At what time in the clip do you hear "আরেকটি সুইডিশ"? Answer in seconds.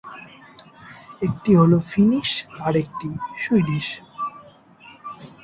2.59-3.87